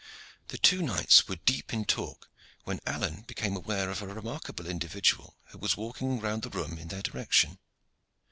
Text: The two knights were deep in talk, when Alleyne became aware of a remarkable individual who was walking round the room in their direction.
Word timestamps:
The 0.47 0.57
two 0.57 0.81
knights 0.81 1.27
were 1.27 1.35
deep 1.35 1.71
in 1.71 1.85
talk, 1.85 2.27
when 2.63 2.79
Alleyne 2.87 3.21
became 3.27 3.55
aware 3.55 3.91
of 3.91 4.01
a 4.01 4.07
remarkable 4.07 4.65
individual 4.65 5.37
who 5.49 5.59
was 5.59 5.77
walking 5.77 6.19
round 6.19 6.41
the 6.41 6.49
room 6.49 6.79
in 6.79 6.87
their 6.87 7.03
direction. 7.03 7.59